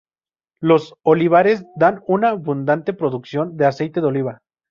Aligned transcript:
Los 0.59 0.95
olivares 1.03 1.63
dan 1.75 2.01
una 2.07 2.29
abundante 2.29 2.91
producción 2.91 3.55
de 3.55 3.67
aceite 3.67 4.01
de 4.01 4.07
oliva. 4.07 4.39